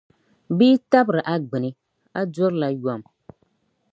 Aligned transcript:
Bɛ 0.55 0.65
yi 0.71 0.77
tabiri 0.91 1.21
a 1.33 1.35
gbini, 1.47 1.69
a 2.19 2.21
durila 2.33 2.67
yom. 2.83 3.01